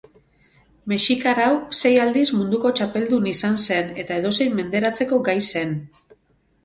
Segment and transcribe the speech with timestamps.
[0.93, 1.51] Mexikar hau
[1.81, 5.81] sei aldiz munduko txapeldun izan zen eta edozein menderatzeko gai zen.